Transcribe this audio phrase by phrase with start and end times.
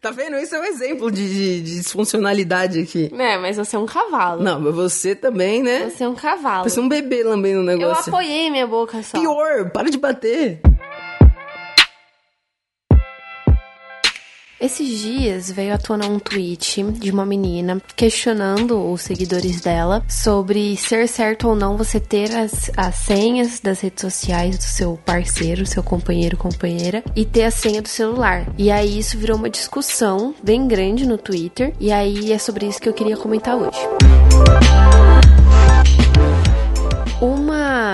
[0.00, 0.36] Tá vendo?
[0.36, 3.10] Esse é um exemplo de, de, de disfuncionalidade aqui.
[3.18, 4.40] É, mas você é um cavalo.
[4.44, 5.90] Não, mas você também, né?
[5.90, 6.68] Você é um cavalo.
[6.70, 8.14] Você é um bebê lambendo o Eu negócio.
[8.14, 9.18] apoiei minha boca só.
[9.18, 10.60] Pior, para de bater.
[14.60, 20.76] Esses dias veio à tona um tweet de uma menina questionando os seguidores dela sobre
[20.76, 25.64] ser certo ou não você ter as, as senhas das redes sociais do seu parceiro,
[25.64, 28.52] seu companheiro, companheira, e ter a senha do celular.
[28.58, 32.80] E aí isso virou uma discussão bem grande no Twitter, e aí é sobre isso
[32.80, 33.78] que eu queria comentar hoje.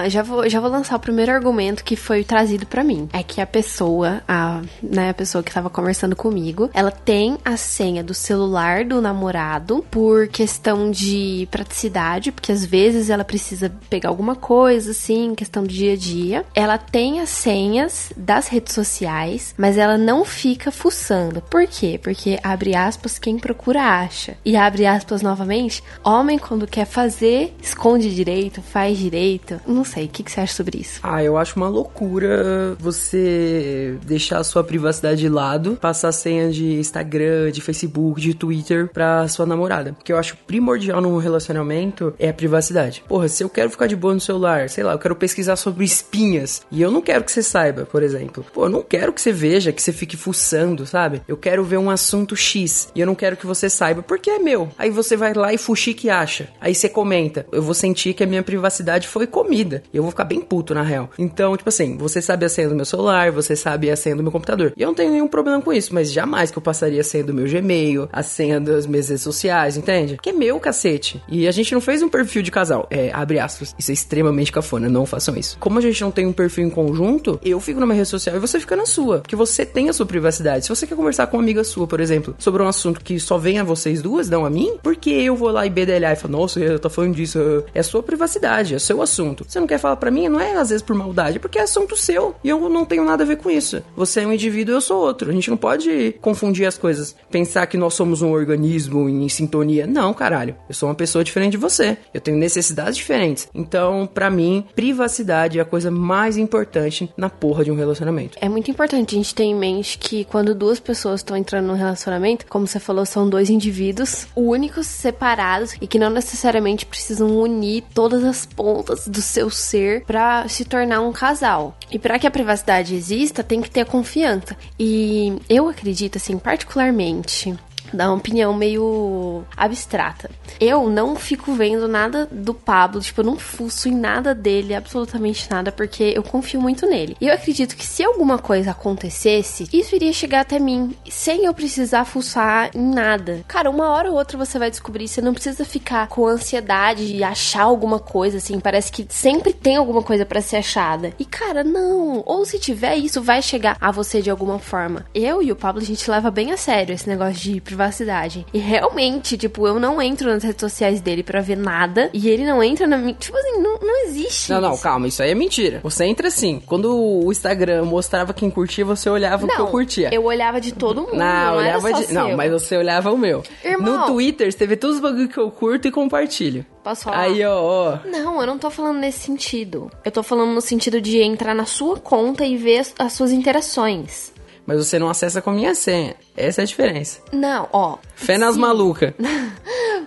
[0.08, 3.08] Já vou, já vou lançar o primeiro argumento que foi trazido pra mim.
[3.12, 7.56] É que a pessoa, a, né, a pessoa que tava conversando comigo, ela tem a
[7.56, 14.08] senha do celular do namorado por questão de praticidade, porque às vezes ela precisa pegar
[14.08, 16.44] alguma coisa, assim, questão do dia a dia.
[16.54, 21.40] Ela tem as senhas das redes sociais, mas ela não fica fuçando.
[21.42, 21.98] Por quê?
[22.02, 24.36] Porque, abre aspas, quem procura acha.
[24.44, 29.60] E abre aspas novamente, homem quando quer fazer, esconde direito, faz direito.
[29.66, 31.00] Não sei, o que, que você acha sobre isso?
[31.02, 36.74] Ah, eu acho uma loucura você deixar a sua privacidade de lado, passar senha de
[36.74, 39.92] Instagram, de Facebook, de Twitter pra sua namorada.
[39.92, 43.04] Porque eu acho primordial num relacionamento é a privacidade.
[43.06, 45.84] Porra, se eu quero ficar de boa no celular, sei lá, eu quero pesquisar sobre
[45.84, 48.44] espinhas e eu não quero que você saiba, por exemplo.
[48.52, 51.22] Pô, eu não quero que você veja, que você fique fuçando, sabe?
[51.28, 54.38] Eu quero ver um assunto X e eu não quero que você saiba porque é
[54.38, 54.68] meu.
[54.78, 56.48] Aí você vai lá e fuxique acha.
[56.60, 57.46] Aí você comenta.
[57.52, 59.82] Eu vou sentir que a minha privacidade foi comida.
[59.92, 61.10] Eu vou ficar bem puto, na real.
[61.18, 64.22] Então, tipo assim, você sabe a senha do meu celular, você sabe a senha do
[64.22, 64.72] meu computador.
[64.76, 67.24] E eu não tenho nenhum problema com isso, mas jamais que eu passaria a senha
[67.24, 70.18] do meu Gmail, a senha das minhas redes sociais, entende?
[70.20, 71.22] Que é meu, cacete.
[71.28, 72.86] E a gente não fez um perfil de casal.
[72.90, 73.74] É, abre aspas.
[73.78, 75.56] Isso é extremamente cafona, não façam isso.
[75.58, 78.36] Como a gente não tem um perfil em conjunto, eu fico na minha rede social
[78.36, 79.20] e você fica na sua.
[79.20, 80.64] Porque você tem a sua privacidade.
[80.64, 83.38] Se você quer conversar com uma amiga sua, por exemplo, sobre um assunto que só
[83.38, 86.32] vem a vocês duas, não a mim, porque eu vou lá e bedelhar e falar,
[86.32, 87.64] nossa, eu tô falando disso.
[87.74, 89.44] É a sua privacidade, é seu assunto.
[89.46, 91.62] Você não quer falar pra mim, não é às vezes por maldade, é porque é
[91.62, 92.34] assunto seu.
[92.42, 93.82] E eu não tenho nada a ver com isso.
[93.96, 95.30] Você é um indivíduo, eu sou outro.
[95.30, 97.14] A gente não pode confundir as coisas.
[97.30, 99.86] Pensar que nós somos um organismo em sintonia.
[99.86, 100.56] Não, caralho.
[100.68, 101.96] Eu sou uma pessoa diferente de você.
[102.12, 103.48] Eu tenho necessidades diferentes.
[103.54, 108.38] Então, pra mim, privacidade é a coisa mais importante na porra de um relacionamento.
[108.40, 111.74] É muito importante a gente ter em mente que quando duas pessoas estão entrando num
[111.74, 117.84] relacionamento, como você falou, são dois indivíduos únicos, separados e que não necessariamente precisam unir
[117.94, 121.76] todas as pontas do seu ser pra se tornar um casal.
[121.90, 124.56] E pra que a privacidade exista, tem que ter confiança.
[124.78, 127.54] E eu acredito assim, particularmente,
[127.92, 130.30] uma opinião meio abstrata.
[130.60, 135.50] Eu não fico vendo nada do Pablo, tipo, eu não fuço em nada dele, absolutamente
[135.50, 137.16] nada, porque eu confio muito nele.
[137.20, 141.54] E eu acredito que se alguma coisa acontecesse, isso iria chegar até mim, sem eu
[141.54, 143.44] precisar fuçar em nada.
[143.46, 147.22] Cara, uma hora ou outra você vai descobrir, você não precisa ficar com ansiedade de
[147.22, 151.12] achar alguma coisa, assim, parece que sempre tem alguma coisa para ser achada.
[151.18, 155.04] E cara, não, ou se tiver, isso vai chegar a você de alguma forma.
[155.14, 158.46] Eu e o Pablo, a gente leva bem a sério esse negócio de privacidade.
[158.54, 162.08] E realmente, tipo, eu não entro nas redes sociais dele pra ver nada.
[162.12, 163.14] E ele não entra na minha.
[163.14, 164.50] Tipo assim, não, não existe.
[164.50, 164.82] Não, não, isso.
[164.82, 165.80] calma, isso aí é mentira.
[165.82, 166.62] Você entra assim.
[166.64, 170.10] Quando o Instagram mostrava quem curtia, você olhava o que eu curtia.
[170.12, 171.16] Eu olhava de todo mundo.
[171.16, 172.12] Não, Não, era olhava de.
[172.12, 172.36] Não, seu.
[172.36, 173.42] mas você olhava o meu.
[173.64, 174.00] Irmão.
[174.00, 176.64] No Twitter, você vê todos os bagulho que eu curto e compartilho.
[176.82, 177.20] Posso falar?
[177.20, 177.98] Aí, ó, ó.
[178.04, 179.90] Não, eu não tô falando nesse sentido.
[180.04, 183.32] Eu tô falando no sentido de entrar na sua conta e ver as, as suas
[183.32, 184.32] interações.
[184.66, 186.14] Mas você não acessa com a minha senha.
[186.36, 187.20] Essa é a diferença.
[187.32, 187.98] Não, ó.
[188.14, 189.12] Fé nas malucas.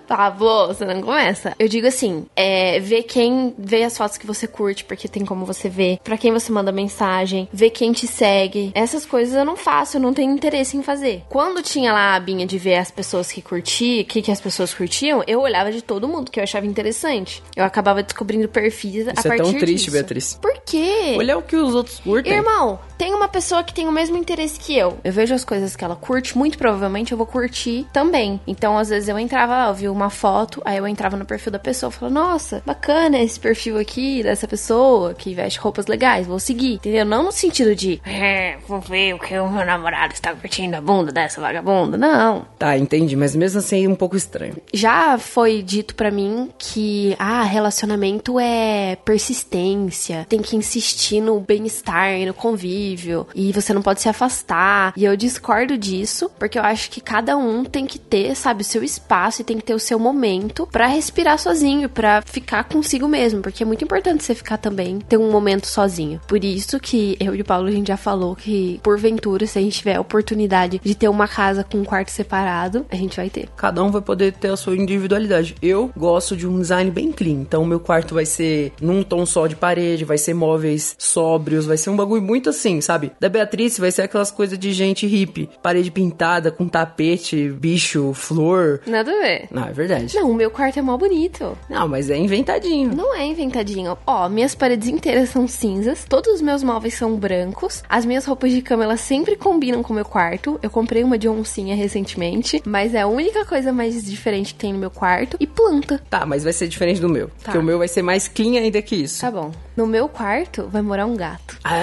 [0.08, 1.54] Pablo, você não começa.
[1.60, 5.46] Eu digo assim, é ver quem vê as fotos que você curte, porque tem como
[5.46, 8.72] você ver, pra quem você manda mensagem, ver quem te segue.
[8.74, 11.24] Essas coisas eu não faço, eu não tenho interesse em fazer.
[11.28, 14.40] Quando tinha lá a abinha de ver as pessoas que curti, o que, que as
[14.40, 17.44] pessoas curtiam, eu olhava de todo mundo que eu achava interessante.
[17.56, 19.92] Eu acabava descobrindo perfis a Isso é partir tão triste, disso.
[19.92, 20.40] Beatriz.
[20.42, 21.16] Por quê?
[21.18, 22.34] Olha o que os outros curtem.
[22.34, 24.98] Irmão, tem uma pessoa que tem o mesmo interesse que eu.
[25.04, 28.40] Eu vejo as coisas que ela curte, muito provavelmente eu vou curtir também.
[28.48, 31.60] Então, às vezes eu entrava eu vi uma foto, aí eu entrava no perfil da
[31.60, 36.76] pessoa, falava, nossa, bacana esse perfil aqui dessa pessoa que veste roupas legais, vou seguir,
[36.76, 37.06] entendeu?
[37.06, 40.82] Não no sentido de, é, vou ver o que o meu namorado está curtindo a
[40.82, 42.46] bunda dessa vagabunda, não.
[42.58, 44.56] Tá, entendi, mas mesmo assim é um pouco estranho.
[44.74, 52.20] Já foi dito pra mim que, ah, relacionamento é persistência, tem que insistir no bem-estar,
[52.26, 54.94] no convívio, e você não pode se afastar.
[54.96, 56.07] E eu discordo disso,
[56.38, 59.58] porque eu acho que cada um tem que ter, sabe, o seu espaço e tem
[59.58, 63.84] que ter o seu momento para respirar sozinho, para ficar consigo mesmo, porque é muito
[63.84, 66.20] importante você ficar também, ter um momento sozinho.
[66.28, 69.62] Por isso que eu e o Paulo a gente já falou que, porventura, se a
[69.62, 73.30] gente tiver a oportunidade de ter uma casa com um quarto separado, a gente vai
[73.30, 73.50] ter.
[73.56, 75.56] Cada um vai poder ter a sua individualidade.
[75.62, 79.48] Eu gosto de um design bem clean, então meu quarto vai ser num tom só
[79.48, 83.12] de parede, vai ser móveis sóbrios, vai ser um bagulho muito assim, sabe?
[83.20, 88.82] Da Beatriz vai ser aquelas coisas de gente hippie, parede pintada com tapete, bicho, flor.
[88.86, 89.48] Nada a ver.
[89.50, 90.16] Não, é verdade.
[90.16, 91.58] Não, o meu quarto é mó bonito.
[91.68, 92.96] Não, mas é inventadinho.
[92.96, 93.98] Não é inventadinho.
[94.06, 98.52] Ó, minhas paredes inteiras são cinzas, todos os meus móveis são brancos, as minhas roupas
[98.52, 100.60] de cama elas sempre combinam com o meu quarto.
[100.62, 104.74] Eu comprei uma de oncinha recentemente, mas é a única coisa mais diferente que tem
[104.74, 105.36] no meu quarto.
[105.40, 106.00] E planta.
[106.12, 107.28] Tá, mas vai ser diferente do meu.
[107.28, 107.34] Tá.
[107.46, 109.22] Porque o meu vai ser mais clean ainda que isso.
[109.22, 109.52] Tá bom.
[109.76, 111.58] No meu quarto vai morar um gato.
[111.64, 111.76] Ah,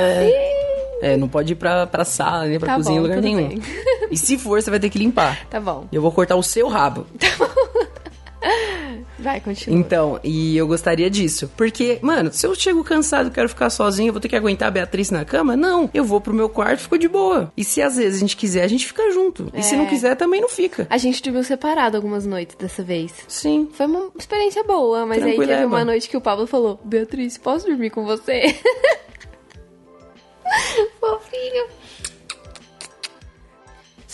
[1.04, 3.48] é, não pode ir pra, pra sala, nem pra Tá cozinha, bom, lugar nenhum.
[3.48, 3.62] bem.
[4.10, 5.46] E se for, você vai ter que limpar.
[5.48, 5.86] Tá bom.
[5.90, 7.06] Eu vou cortar o seu rabo.
[9.18, 9.78] Vai, continua.
[9.78, 11.50] Então, e eu gostaria disso.
[11.56, 14.68] Porque, mano, se eu chego cansado e quero ficar sozinho, eu vou ter que aguentar
[14.68, 15.56] a Beatriz na cama?
[15.56, 15.88] Não.
[15.94, 17.50] Eu vou pro meu quarto e fico de boa.
[17.56, 19.50] E se às vezes a gente quiser, a gente fica junto.
[19.54, 19.78] E se É.
[19.78, 20.86] não quiser, também não fica.
[20.90, 23.12] A gente dormiu separado algumas noites dessa vez.
[23.26, 23.68] Sim.
[23.72, 27.66] Foi uma experiência boa, mas aí teve uma noite que o Pablo falou: Beatriz, posso
[27.66, 28.42] dormir com você?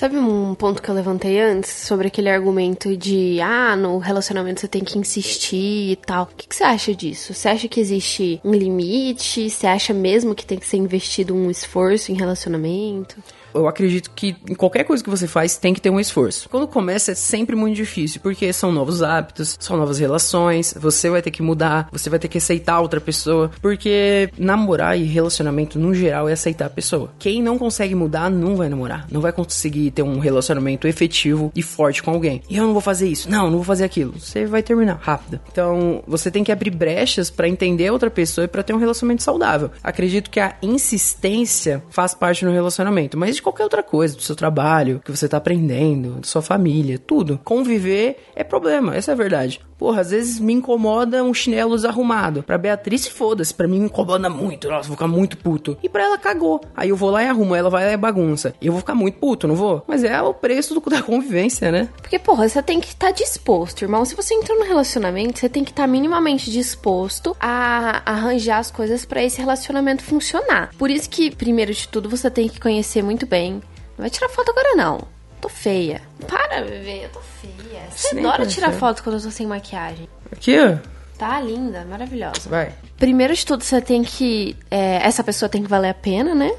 [0.01, 4.67] Sabe um ponto que eu levantei antes sobre aquele argumento de ah, no relacionamento você
[4.67, 6.23] tem que insistir e tal.
[6.23, 7.35] O que, que você acha disso?
[7.35, 9.51] Você acha que existe um limite?
[9.51, 13.23] Você acha mesmo que tem que ser investido um esforço em relacionamento?
[13.55, 16.49] Eu acredito que em qualquer coisa que você faz tem que ter um esforço.
[16.49, 21.23] Quando começa é sempre muito difícil, porque são novos hábitos, são novas relações, você vai
[21.23, 25.95] ter que mudar, você vai ter que aceitar outra pessoa, porque namorar e relacionamento no
[25.95, 27.13] geral é aceitar a pessoa.
[27.19, 31.63] Quem não consegue mudar não vai namorar, não vai conseguir ter um relacionamento efetivo e
[31.63, 32.43] forte com alguém.
[32.49, 34.19] E eu não vou fazer isso, não, não vou fazer aquilo.
[34.19, 35.41] Você vai terminar rápido.
[35.51, 39.23] Então, você tem que abrir brechas pra entender outra pessoa e pra ter um relacionamento
[39.23, 39.71] saudável.
[39.83, 44.37] Acredito que a insistência faz parte no relacionamento, mas de qualquer outra coisa, do seu
[44.37, 47.41] trabalho, que você tá aprendendo, da sua família, tudo.
[47.43, 49.61] Conviver é problema, essa é a verdade.
[49.81, 52.43] Porra, às vezes me incomoda um chinelo desarrumado.
[52.43, 53.55] Pra Beatriz, foda-se.
[53.55, 54.69] Pra mim me incomoda muito.
[54.69, 55.75] Nossa, vou ficar muito puto.
[55.83, 56.61] E pra ela, cagou.
[56.77, 57.55] Aí eu vou lá e arrumo.
[57.55, 58.55] Ela vai lá e bagunça.
[58.61, 59.83] E eu vou ficar muito puto, não vou?
[59.87, 61.89] Mas é o preço do, da convivência, né?
[61.97, 64.05] Porque, porra, você tem que estar disposto, irmão.
[64.05, 69.07] Se você entrou no relacionamento, você tem que estar minimamente disposto a arranjar as coisas
[69.07, 70.73] pra esse relacionamento funcionar.
[70.77, 73.55] Por isso que, primeiro de tudo, você tem que conhecer muito bem.
[73.97, 75.01] Não vai tirar foto agora, não.
[75.41, 76.03] Tô feia.
[76.27, 77.81] Para, bebê, eu tô feia.
[77.91, 80.07] Você Sim, adora tirar foto quando eu tô sem maquiagem.
[80.31, 80.77] Aqui, ó.
[81.17, 82.49] Tá linda, maravilhosa.
[82.49, 82.73] Vai.
[82.99, 84.57] Primeiro de tudo, você tem que.
[84.71, 86.51] é, essa pessoa tem que valer a pena, né?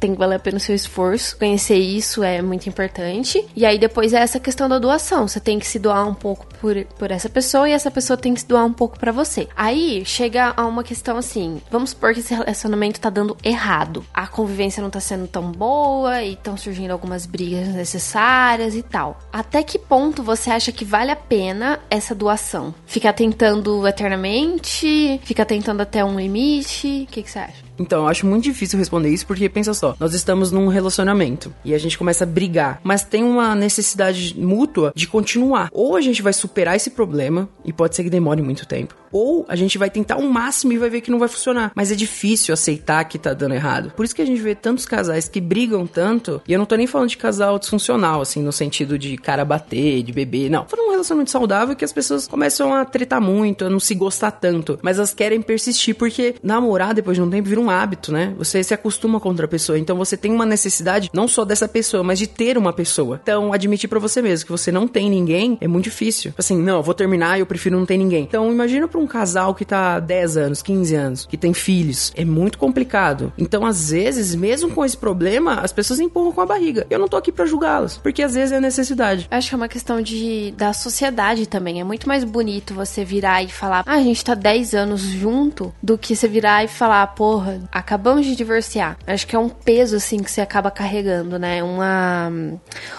[0.00, 1.36] Tem que valer a pena o seu esforço.
[1.38, 3.46] Conhecer isso é muito importante.
[3.54, 5.28] E aí depois é essa questão da doação.
[5.28, 8.34] Você tem que se doar um pouco por, por essa pessoa e essa pessoa tem
[8.34, 9.48] que se doar um pouco pra você.
[9.56, 14.04] Aí chega a uma questão assim: vamos supor que esse relacionamento tá dando errado.
[14.12, 19.18] A convivência não tá sendo tão boa e estão surgindo algumas brigas necessárias e tal.
[19.32, 22.74] Até que ponto você acha que vale a pena essa doação?
[22.86, 25.20] Ficar tentando eternamente?
[25.24, 27.06] Ficar tentando até um limite?
[27.08, 27.66] O que, que você acha?
[27.78, 31.74] Então, eu acho muito difícil responder isso porque pensa só, nós estamos num relacionamento e
[31.74, 35.68] a gente começa a brigar, mas tem uma necessidade mútua de continuar.
[35.72, 39.46] Ou a gente vai superar esse problema e pode ser que demore muito tempo, ou
[39.48, 41.72] a gente vai tentar o máximo e vai ver que não vai funcionar.
[41.74, 43.90] Mas é difícil aceitar que tá dando errado.
[43.96, 46.76] Por isso que a gente vê tantos casais que brigam tanto, e eu não tô
[46.76, 50.66] nem falando de casal disfuncional, assim, no sentido de cara bater, de beber, não.
[50.66, 54.32] De um relacionamento saudável que as pessoas começam a tretar muito, a não se gostar
[54.32, 58.34] tanto, mas elas querem persistir porque namorar depois de um tempo vira um hábito, né?
[58.36, 62.02] Você se acostuma com outra pessoa, então você tem uma necessidade não só dessa pessoa,
[62.02, 63.18] mas de ter uma pessoa.
[63.22, 66.34] Então, admitir pra você mesmo que você não tem ninguém é muito difícil.
[66.36, 68.24] Assim, não, vou terminar eu prefiro não ter ninguém.
[68.24, 72.12] Então, imagina pra um casal que tá 10 anos, 15 anos, que tem filhos.
[72.16, 73.32] É muito complicado.
[73.38, 76.86] Então, às vezes, mesmo com esse problema, as pessoas empurram com a barriga.
[76.90, 79.28] Eu não tô aqui pra julgá-las, porque às vezes é necessidade.
[79.30, 81.80] Eu acho que é uma questão de da sociedade também.
[81.80, 85.72] É muito mais bonito você virar e falar, ah, a gente tá 10 anos junto,
[85.82, 88.96] do que você virar e falar, porra, acabamos de divorciar.
[89.06, 91.62] Eu Acho que é um peso, assim, que você acaba carregando, né?
[91.62, 92.30] Uma,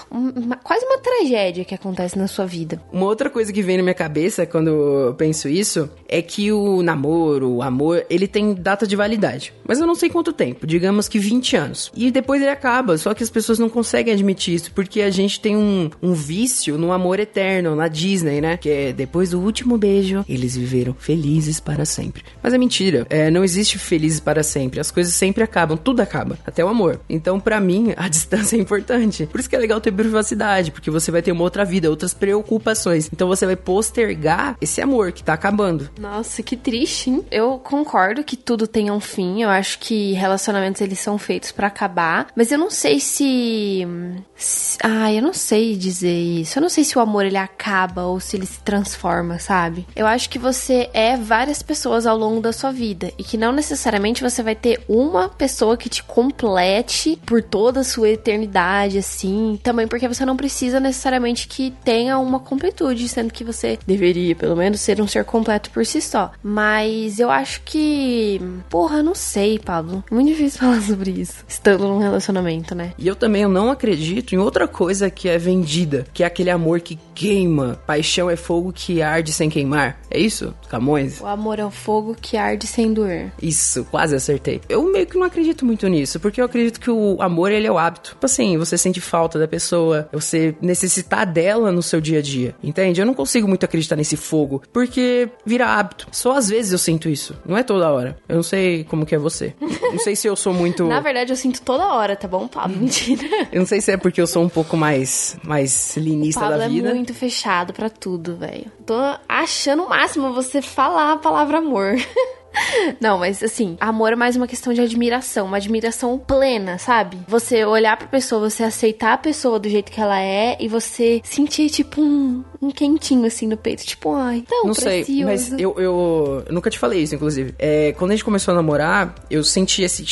[0.10, 0.56] uma.
[0.58, 2.82] Quase uma tragédia que acontece na sua vida.
[2.92, 6.82] Uma outra coisa que vem na minha cabeça quando eu penso isso é que o
[6.82, 9.54] namoro, o amor, ele tem data de validade.
[9.68, 11.92] Mas eu não sei quanto tempo, digamos que 20 anos.
[11.96, 15.40] E depois ele acaba, só que as pessoas não conseguem admitir isso, porque a gente
[15.40, 18.58] tem um, um vício no amor eterno, na Disney, né?
[18.58, 22.24] Que é depois do último beijo, eles viveram felizes para sempre.
[22.42, 24.80] Mas é mentira, é, não existe felizes para sempre.
[24.80, 27.00] As coisas sempre acabam, tudo acaba, até o amor.
[27.10, 29.26] Então, para mim, a distância é importante.
[29.26, 32.14] Por isso que é legal ter privacidade, porque você vai ter uma outra vida, outras
[32.14, 33.10] preocupações.
[33.12, 35.77] Então você vai postergar esse amor que tá acabando.
[36.00, 37.26] Nossa, que triste, hein?
[37.32, 39.42] Eu concordo que tudo tenha um fim.
[39.42, 43.88] Eu acho que relacionamentos eles são feitos para acabar, mas eu não sei se...
[44.36, 46.58] se ah, eu não sei dizer isso.
[46.58, 49.86] Eu não sei se o amor ele acaba ou se ele se transforma, sabe?
[49.96, 53.52] Eu acho que você é várias pessoas ao longo da sua vida e que não
[53.52, 59.60] necessariamente você vai ter uma pessoa que te complete por toda a sua eternidade, assim.
[59.62, 64.56] Também porque você não precisa necessariamente que tenha uma completude, sendo que você deveria, pelo
[64.56, 66.32] menos, ser um ser completo por si só.
[66.44, 68.42] Mas eu acho que.
[68.70, 70.04] Porra, não sei, Pablo.
[70.12, 71.44] Muito difícil falar sobre isso.
[71.48, 72.94] Estando num relacionamento, né?
[72.98, 76.50] E eu também eu não acredito em outra coisa que é vendida, que é aquele
[76.50, 77.80] amor que queima.
[77.86, 80.00] Paixão é fogo que arde sem queimar.
[80.10, 81.20] É isso, Camões?
[81.22, 83.32] O amor é o fogo que arde sem doer.
[83.42, 84.62] Isso, quase acertei.
[84.70, 87.72] Eu meio que não acredito muito nisso, porque eu acredito que o amor, ele é
[87.72, 88.12] o hábito.
[88.12, 92.56] Tipo assim, você sente falta da pessoa, você necessitar dela no seu dia a dia,
[92.64, 93.02] entende?
[93.02, 96.08] Eu não consigo muito acreditar nesse fogo, porque vira hábito.
[96.12, 98.18] Só às vezes eu sinto isso, não é toda hora.
[98.30, 99.56] Eu não sei como que é você.
[99.60, 100.86] Não sei se eu sou muito...
[100.88, 102.78] Na verdade, eu sinto toda hora, tá bom, Pablo?
[102.78, 103.28] Mentira.
[103.52, 106.68] eu não sei se é porque eu sou um pouco mais, mais linista Pablo da
[106.68, 106.90] vida.
[106.90, 108.72] é muito fechado pra tudo, velho.
[108.86, 108.96] Tô
[109.28, 111.96] achando o máximo você falar a palavra amor.
[113.00, 117.18] Não, mas assim, amor é mais uma questão de admiração, uma admiração plena, sabe?
[117.28, 121.22] Você olhar pra pessoa, você aceitar a pessoa do jeito que ela é e você
[121.24, 123.86] sentir, tipo, um, um quentinho assim no peito.
[123.86, 125.06] Tipo, ai, tão Não precioso.
[125.06, 127.54] sei, mas eu, eu, eu nunca te falei isso, inclusive.
[127.58, 130.06] É, quando a gente começou a namorar, eu senti esse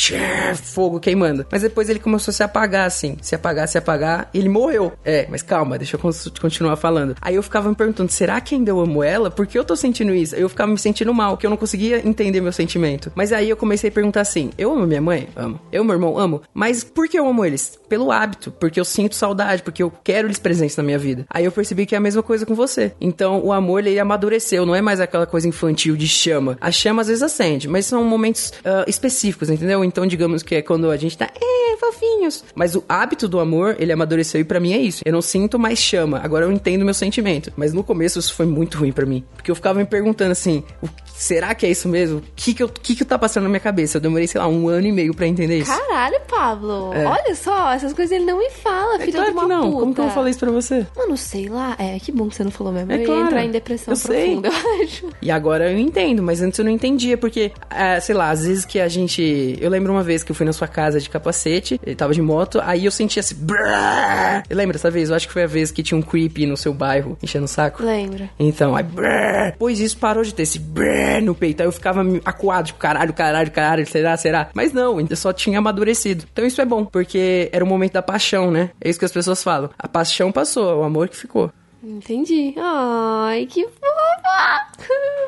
[0.54, 1.46] fogo queimando.
[1.50, 3.16] Mas depois ele começou a se apagar, assim.
[3.20, 4.30] Se apagar, se apagar.
[4.32, 4.92] E ele morreu.
[5.04, 6.00] É, mas calma, deixa eu
[6.40, 7.16] continuar falando.
[7.20, 9.30] Aí eu ficava me perguntando, será que ainda eu amo ela?
[9.30, 10.34] Por que eu tô sentindo isso?
[10.34, 13.10] Aí eu ficava me sentindo mal, porque eu não conseguia entender meu sentimento.
[13.14, 15.28] Mas aí eu comecei a perguntar assim: eu amo minha mãe?
[15.36, 15.60] Amo.
[15.72, 16.42] Eu, meu irmão, amo.
[16.52, 17.78] Mas por que eu amo eles?
[17.88, 21.24] Pelo hábito, porque eu sinto saudade, porque eu quero eles presentes na minha vida.
[21.30, 22.92] Aí eu percebi que é a mesma coisa com você.
[23.00, 26.58] Então o amor, ele amadureceu, não é mais aquela coisa infantil de chama.
[26.60, 29.84] A chama às vezes acende, mas são momentos ah, específicos, entendeu?
[29.84, 32.44] Então digamos que é quando a gente tá, é, fofinhos.
[32.54, 35.02] Mas o hábito do amor, ele amadureceu e pra mim é isso.
[35.04, 37.52] Eu não sinto mais chama, agora eu entendo meu sentimento.
[37.56, 39.24] Mas no começo isso foi muito ruim pra mim.
[39.36, 42.18] Porque eu ficava me perguntando assim, o- será que é isso mesmo?
[42.18, 43.96] O que que, eu, que que tá passando na minha cabeça?
[43.96, 45.70] Eu demorei, sei lá, um ano e meio pra entender isso.
[45.70, 46.92] Caralho, Pablo.
[46.94, 47.04] É.
[47.06, 49.62] Olha só, essas coisas ele não me fala, É filho claro de uma que não.
[49.70, 49.80] puta.
[49.80, 50.86] Como que eu vou falar isso pra você?
[50.96, 51.74] Mano, sei lá.
[51.78, 52.92] É, que bom que você não falou mesmo.
[52.92, 53.26] É eu ia claro.
[53.26, 54.24] entrar em depressão Eu sei.
[54.40, 55.08] profunda, eu acho.
[55.22, 58.64] E agora eu entendo, mas antes eu não entendia, porque, ah, sei lá, às vezes
[58.64, 59.56] que a gente.
[59.60, 62.20] Eu lembro uma vez que eu fui na sua casa de capacete, ele tava de
[62.22, 63.34] moto, aí eu sentia assim.
[63.36, 64.42] brrr.
[64.48, 65.08] Eu lembro dessa vez?
[65.10, 67.48] Eu acho que foi a vez que tinha um creepy no seu bairro enchendo o
[67.48, 67.82] saco.
[67.82, 68.28] Lembra.
[68.38, 69.54] Então, aí, brrr.
[69.58, 71.62] Pois isso parou de ter esse brrr no peito.
[71.62, 74.50] Aí eu ficava acuado, tipo, caralho, caralho, caralho, será, será?
[74.54, 76.24] Mas não, ainda só tinha amadurecido.
[76.32, 78.70] Então isso é bom, porque era o momento da paixão, né?
[78.80, 79.70] É isso que as pessoas falam.
[79.78, 81.50] A paixão passou, o amor que ficou.
[81.82, 82.54] Entendi.
[82.58, 84.66] Ai, que fofa.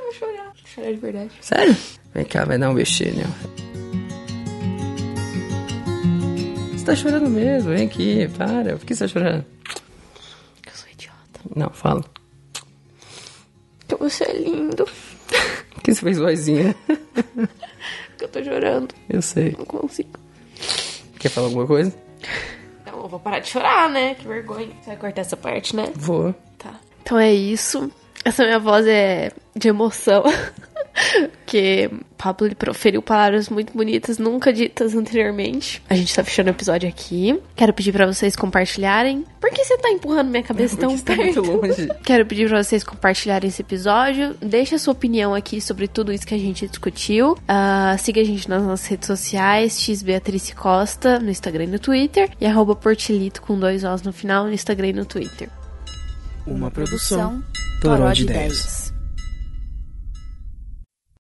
[0.03, 0.45] Vou chorar.
[0.45, 1.31] Vou chorar de verdade.
[1.41, 1.77] Sério?
[2.15, 3.27] Vem cá, vai dar um beijinho.
[6.73, 8.77] Você tá chorando mesmo, vem aqui, para.
[8.77, 9.45] Por que você tá chorando?
[10.67, 11.41] Eu sou idiota.
[11.55, 12.05] Não, fala.
[13.87, 14.87] Que você é lindo.
[15.71, 16.75] Por que você fez vozinha?
[18.17, 18.95] Que eu tô chorando.
[19.09, 19.55] Eu sei.
[19.57, 20.19] Não consigo.
[21.19, 21.95] Quer falar alguma coisa?
[22.87, 24.15] Não, eu vou parar de chorar, né?
[24.15, 24.69] Que vergonha.
[24.81, 25.93] Você vai cortar essa parte, né?
[25.95, 26.35] Vou.
[26.59, 26.75] Tá.
[27.03, 27.91] Então é isso.
[28.25, 30.25] Essa minha voz é de emoção.
[31.49, 35.83] Porque Pablo ele proferiu palavras muito bonitas, nunca ditas anteriormente.
[35.89, 37.41] A gente tá fechando o episódio aqui.
[37.57, 39.25] Quero pedir pra vocês compartilharem.
[39.41, 41.43] Por que você tá empurrando minha cabeça tão você tá perto?
[41.43, 41.89] muito longe.
[42.05, 44.37] Quero pedir pra vocês compartilharem esse episódio.
[44.43, 47.35] Deixe a sua opinião aqui sobre tudo isso que a gente discutiu.
[47.49, 52.29] Ah, siga a gente nas nossas redes sociais, xbeatrice Costa, no Instagram e no Twitter.
[52.39, 55.49] E arroba portilito com dois Os no final, no Instagram e no Twitter.
[56.47, 57.43] Uma Produção
[57.81, 58.91] Toró de de Ideias.
[58.91, 58.98] 10.